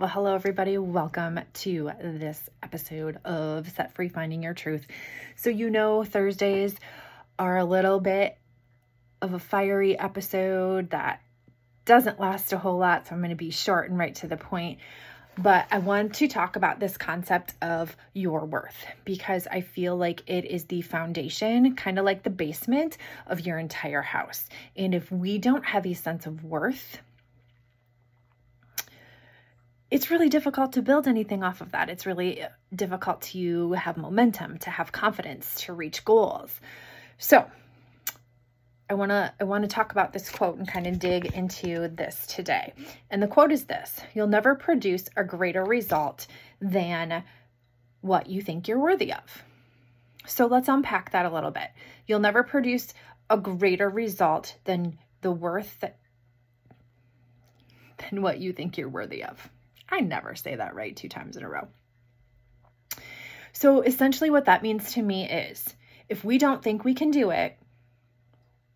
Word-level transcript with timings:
Well, 0.00 0.08
hello, 0.08 0.34
everybody. 0.34 0.78
Welcome 0.78 1.40
to 1.52 1.90
this 2.02 2.48
episode 2.62 3.18
of 3.26 3.68
Set 3.68 3.92
Free 3.92 4.08
Finding 4.08 4.42
Your 4.42 4.54
Truth. 4.54 4.86
So, 5.36 5.50
you 5.50 5.68
know, 5.68 6.04
Thursdays 6.04 6.74
are 7.38 7.58
a 7.58 7.66
little 7.66 8.00
bit 8.00 8.38
of 9.20 9.34
a 9.34 9.38
fiery 9.38 9.98
episode 9.98 10.88
that 10.92 11.20
doesn't 11.84 12.18
last 12.18 12.54
a 12.54 12.56
whole 12.56 12.78
lot. 12.78 13.08
So, 13.08 13.14
I'm 13.14 13.20
going 13.20 13.28
to 13.28 13.36
be 13.36 13.50
short 13.50 13.90
and 13.90 13.98
right 13.98 14.14
to 14.14 14.26
the 14.26 14.38
point. 14.38 14.78
But 15.36 15.66
I 15.70 15.80
want 15.80 16.14
to 16.14 16.28
talk 16.28 16.56
about 16.56 16.80
this 16.80 16.96
concept 16.96 17.52
of 17.60 17.94
your 18.14 18.46
worth 18.46 18.86
because 19.04 19.46
I 19.48 19.60
feel 19.60 19.98
like 19.98 20.22
it 20.26 20.46
is 20.46 20.64
the 20.64 20.80
foundation, 20.80 21.76
kind 21.76 21.98
of 21.98 22.06
like 22.06 22.22
the 22.22 22.30
basement 22.30 22.96
of 23.26 23.40
your 23.40 23.58
entire 23.58 24.00
house. 24.00 24.48
And 24.74 24.94
if 24.94 25.12
we 25.12 25.36
don't 25.36 25.66
have 25.66 25.84
a 25.84 25.92
sense 25.92 26.24
of 26.24 26.42
worth, 26.42 27.02
it's 29.90 30.10
really 30.10 30.28
difficult 30.28 30.72
to 30.74 30.82
build 30.82 31.08
anything 31.08 31.42
off 31.42 31.60
of 31.60 31.72
that. 31.72 31.88
It's 31.88 32.06
really 32.06 32.42
uh, 32.42 32.48
difficult 32.74 33.22
to 33.22 33.72
have 33.72 33.96
momentum, 33.96 34.58
to 34.58 34.70
have 34.70 34.92
confidence, 34.92 35.62
to 35.62 35.72
reach 35.72 36.04
goals. 36.04 36.60
So, 37.18 37.44
I 38.88 38.94
want 38.94 39.10
to 39.10 39.32
I 39.40 39.44
want 39.44 39.62
to 39.62 39.68
talk 39.68 39.92
about 39.92 40.12
this 40.12 40.28
quote 40.30 40.56
and 40.58 40.66
kind 40.66 40.86
of 40.86 40.98
dig 40.98 41.26
into 41.26 41.88
this 41.88 42.26
today. 42.26 42.72
And 43.08 43.22
the 43.22 43.28
quote 43.28 43.52
is 43.52 43.64
this: 43.64 44.00
You'll 44.14 44.26
never 44.26 44.54
produce 44.54 45.08
a 45.16 45.24
greater 45.24 45.64
result 45.64 46.26
than 46.60 47.22
what 48.00 48.28
you 48.28 48.42
think 48.42 48.66
you're 48.66 48.80
worthy 48.80 49.12
of. 49.12 49.44
So 50.26 50.46
let's 50.46 50.68
unpack 50.68 51.12
that 51.12 51.26
a 51.26 51.30
little 51.30 51.50
bit. 51.50 51.68
You'll 52.06 52.20
never 52.20 52.42
produce 52.42 52.92
a 53.28 53.36
greater 53.36 53.88
result 53.88 54.56
than 54.64 54.98
the 55.20 55.30
worth 55.30 55.78
that, 55.80 55.98
than 57.98 58.22
what 58.22 58.38
you 58.38 58.52
think 58.52 58.76
you're 58.76 58.88
worthy 58.88 59.22
of. 59.22 59.50
I 59.90 60.00
never 60.00 60.34
say 60.34 60.56
that 60.56 60.74
right 60.74 60.94
two 60.94 61.08
times 61.08 61.36
in 61.36 61.44
a 61.44 61.48
row. 61.48 61.68
So 63.52 63.82
essentially, 63.82 64.30
what 64.30 64.44
that 64.46 64.62
means 64.62 64.94
to 64.94 65.02
me 65.02 65.28
is 65.28 65.74
if 66.08 66.24
we 66.24 66.38
don't 66.38 66.62
think 66.62 66.84
we 66.84 66.94
can 66.94 67.10
do 67.10 67.30
it, 67.30 67.56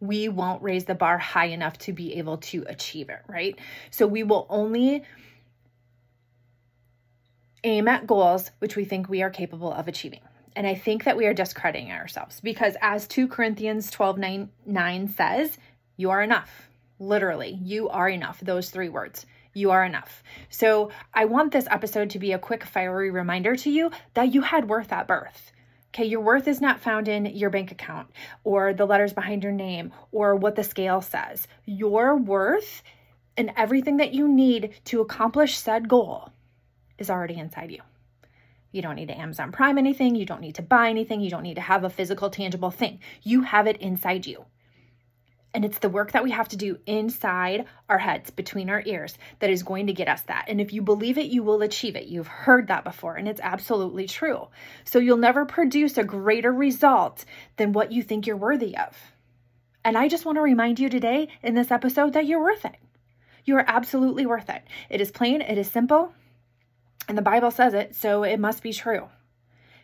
we 0.00 0.28
won't 0.28 0.62
raise 0.62 0.84
the 0.84 0.94
bar 0.94 1.18
high 1.18 1.46
enough 1.46 1.78
to 1.78 1.92
be 1.92 2.14
able 2.14 2.38
to 2.38 2.64
achieve 2.66 3.08
it, 3.08 3.20
right? 3.28 3.58
So 3.90 4.06
we 4.06 4.24
will 4.24 4.46
only 4.50 5.04
aim 7.62 7.86
at 7.86 8.06
goals 8.06 8.50
which 8.58 8.74
we 8.74 8.84
think 8.84 9.08
we 9.08 9.22
are 9.22 9.30
capable 9.30 9.72
of 9.72 9.86
achieving. 9.86 10.20
And 10.56 10.66
I 10.66 10.74
think 10.74 11.04
that 11.04 11.16
we 11.16 11.26
are 11.26 11.32
discrediting 11.32 11.92
ourselves 11.92 12.40
because 12.40 12.76
as 12.82 13.06
2 13.06 13.28
Corinthians 13.28 13.90
12 13.90 14.18
9, 14.18 14.50
9 14.66 15.08
says, 15.08 15.56
you 15.96 16.10
are 16.10 16.22
enough. 16.22 16.68
Literally, 16.98 17.58
you 17.62 17.88
are 17.88 18.08
enough. 18.08 18.40
Those 18.40 18.70
three 18.70 18.88
words 18.88 19.24
you 19.54 19.70
are 19.70 19.84
enough. 19.84 20.22
So 20.50 20.90
I 21.14 21.24
want 21.24 21.52
this 21.52 21.66
episode 21.70 22.10
to 22.10 22.18
be 22.18 22.32
a 22.32 22.38
quick, 22.38 22.64
fiery 22.64 23.10
reminder 23.10 23.56
to 23.56 23.70
you 23.70 23.90
that 24.14 24.34
you 24.34 24.42
had 24.42 24.68
worth 24.68 24.92
at 24.92 25.06
birth. 25.06 25.52
Okay, 25.94 26.04
your 26.06 26.20
worth 26.20 26.48
is 26.48 26.60
not 26.60 26.80
found 26.80 27.06
in 27.06 27.26
your 27.26 27.50
bank 27.50 27.70
account 27.70 28.08
or 28.44 28.72
the 28.72 28.86
letters 28.86 29.12
behind 29.12 29.42
your 29.42 29.52
name 29.52 29.92
or 30.10 30.34
what 30.34 30.56
the 30.56 30.64
scale 30.64 31.02
says. 31.02 31.46
Your 31.66 32.16
worth 32.16 32.82
and 33.36 33.52
everything 33.56 33.98
that 33.98 34.14
you 34.14 34.26
need 34.26 34.72
to 34.86 35.00
accomplish 35.00 35.56
said 35.56 35.88
goal 35.88 36.32
is 36.98 37.10
already 37.10 37.34
inside 37.34 37.70
you. 37.70 37.80
You 38.70 38.80
don't 38.80 38.96
need 38.96 39.08
to 39.08 39.20
Amazon 39.20 39.52
Prime 39.52 39.76
anything. 39.76 40.14
You 40.14 40.24
don't 40.24 40.40
need 40.40 40.54
to 40.54 40.62
buy 40.62 40.88
anything. 40.88 41.20
You 41.20 41.28
don't 41.28 41.42
need 41.42 41.56
to 41.56 41.60
have 41.60 41.84
a 41.84 41.90
physical, 41.90 42.30
tangible 42.30 42.70
thing. 42.70 43.00
You 43.22 43.42
have 43.42 43.66
it 43.66 43.76
inside 43.76 44.26
you. 44.26 44.46
And 45.54 45.64
it's 45.64 45.78
the 45.78 45.90
work 45.90 46.12
that 46.12 46.24
we 46.24 46.30
have 46.30 46.48
to 46.48 46.56
do 46.56 46.78
inside 46.86 47.66
our 47.88 47.98
heads, 47.98 48.30
between 48.30 48.70
our 48.70 48.82
ears, 48.86 49.18
that 49.40 49.50
is 49.50 49.62
going 49.62 49.86
to 49.88 49.92
get 49.92 50.08
us 50.08 50.22
that. 50.22 50.46
And 50.48 50.60
if 50.60 50.72
you 50.72 50.80
believe 50.80 51.18
it, 51.18 51.26
you 51.26 51.42
will 51.42 51.60
achieve 51.60 51.94
it. 51.94 52.06
You've 52.06 52.26
heard 52.26 52.68
that 52.68 52.84
before, 52.84 53.16
and 53.16 53.28
it's 53.28 53.40
absolutely 53.42 54.06
true. 54.06 54.48
So 54.84 54.98
you'll 54.98 55.18
never 55.18 55.44
produce 55.44 55.98
a 55.98 56.04
greater 56.04 56.52
result 56.52 57.26
than 57.56 57.72
what 57.72 57.92
you 57.92 58.02
think 58.02 58.26
you're 58.26 58.36
worthy 58.36 58.76
of. 58.76 58.96
And 59.84 59.98
I 59.98 60.08
just 60.08 60.24
want 60.24 60.36
to 60.36 60.42
remind 60.42 60.78
you 60.78 60.88
today 60.88 61.28
in 61.42 61.54
this 61.54 61.70
episode 61.70 62.14
that 62.14 62.26
you're 62.26 62.42
worth 62.42 62.64
it. 62.64 62.76
You 63.44 63.56
are 63.56 63.64
absolutely 63.66 64.24
worth 64.24 64.48
it. 64.48 64.62
It 64.88 65.00
is 65.00 65.10
plain, 65.10 65.42
it 65.42 65.58
is 65.58 65.70
simple, 65.70 66.14
and 67.08 67.18
the 67.18 67.22
Bible 67.22 67.50
says 67.50 67.74
it, 67.74 67.94
so 67.94 68.22
it 68.22 68.38
must 68.38 68.62
be 68.62 68.72
true. 68.72 69.08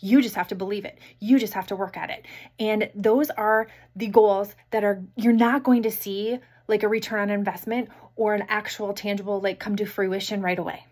You 0.00 0.22
just 0.22 0.34
have 0.34 0.48
to 0.48 0.54
believe 0.54 0.84
it. 0.84 0.98
You 1.18 1.38
just 1.38 1.52
have 1.54 1.66
to 1.68 1.76
work 1.76 1.96
at 1.96 2.10
it. 2.10 2.26
And 2.58 2.90
those 2.94 3.30
are 3.30 3.68
the 3.94 4.08
goals 4.08 4.54
that 4.70 4.84
are 4.84 5.02
you're 5.16 5.32
not 5.32 5.62
going 5.62 5.82
to 5.84 5.90
see 5.90 6.38
like 6.68 6.82
a 6.82 6.88
return 6.88 7.20
on 7.20 7.30
investment 7.30 7.90
or 8.16 8.34
an 8.34 8.44
actual 8.48 8.92
tangible 8.92 9.40
like 9.40 9.58
come 9.58 9.76
to 9.76 9.84
fruition 9.84 10.40
right 10.40 10.58
away. 10.58 10.86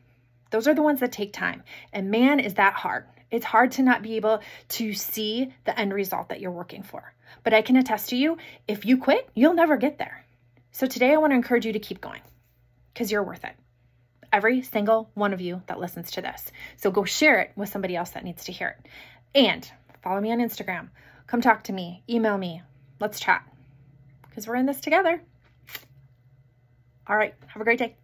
Those 0.50 0.66
are 0.66 0.74
the 0.74 0.82
ones 0.82 1.00
that 1.00 1.12
take 1.12 1.32
time. 1.32 1.62
And 1.92 2.10
man, 2.10 2.41
is 2.41 2.54
that 2.54 2.74
hard. 2.74 3.06
It's 3.30 3.44
hard 3.44 3.72
to 3.72 3.82
not 3.82 4.02
be 4.02 4.16
able 4.16 4.41
to 4.70 4.92
see 4.94 5.52
the 5.64 5.78
end 5.78 5.92
result 5.92 6.30
that 6.30 6.40
you're 6.40 6.50
working 6.50 6.82
for. 6.82 7.12
But 7.44 7.52
I 7.52 7.62
can 7.62 7.76
attest 7.76 8.08
to 8.10 8.16
you, 8.16 8.38
if 8.66 8.86
you 8.86 8.96
quit, 8.96 9.28
you'll 9.34 9.54
never 9.54 9.76
get 9.76 9.98
there. 9.98 10.25
So 10.72 10.86
today 10.86 11.12
I 11.12 11.19
want 11.19 11.32
to 11.32 11.36
encourage 11.36 11.66
you 11.66 11.72
to 11.72 11.78
keep 11.78 12.00
going 12.00 12.22
because 12.92 13.12
you're 13.12 13.22
worth 13.22 13.44
it 13.44 13.54
every 14.33 14.62
single 14.62 15.11
one 15.15 15.33
of 15.33 15.41
you 15.41 15.62
that 15.66 15.81
listens 15.81 16.11
to 16.12 16.21
this. 16.21 16.50
So 16.77 16.91
go 16.91 17.05
share 17.05 17.41
it 17.41 17.53
with 17.56 17.69
somebody 17.69 17.97
else 17.97 18.11
that 18.11 18.25
needs 18.25 18.44
to 18.44 18.53
hear 18.53 18.77
it. 18.78 18.89
And 19.34 19.71
follow 20.03 20.21
me 20.21 20.33
on 20.33 20.39
Instagram. 20.39 20.89
Come 21.27 21.41
talk 21.41 21.65
to 21.65 21.72
me, 21.72 22.03
email 22.09 22.38
me. 22.38 22.62
Let's 23.00 23.21
chat 23.21 23.44
because 24.28 24.47
we're 24.47 24.56
in 24.56 24.67
this 24.67 24.81
together. 24.81 25.22
All 27.06 27.17
right. 27.17 27.34
Have 27.47 27.61
a 27.62 27.65
great 27.65 27.78
day. 27.78 27.97